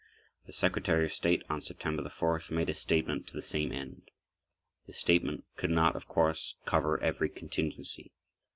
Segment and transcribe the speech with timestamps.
[0.47, 4.09] The Secretary [pg 16]of State on September 4th made a statement to the same end.
[4.87, 8.11] This statement could not, of course, cover every contingency.